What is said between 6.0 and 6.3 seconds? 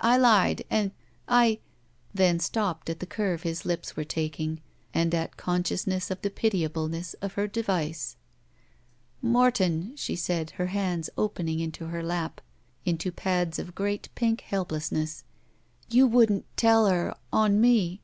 of the